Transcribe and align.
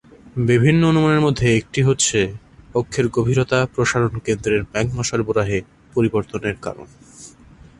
বিভিন্ন 0.49 0.81
অনুমানের 0.85 1.21
মধ্যে 1.21 1.47
একটি 1.55 1.79
হচ্ছে 1.81 2.19
অক্ষের 2.75 3.05
গভীরতা 3.07 3.59
প্রসারণ 3.73 4.13
কেন্দ্রের 4.25 4.61
ম্যাগমা 4.63 5.03
সরবরাহে 5.03 5.59
পরিবর্তনের 5.93 6.55
কারণ। 6.61 6.87